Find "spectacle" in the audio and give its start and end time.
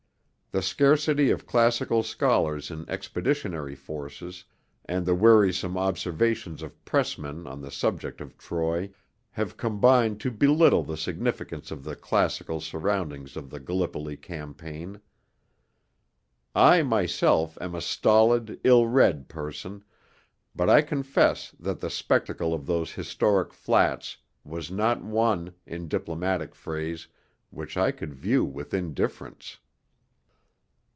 21.89-22.53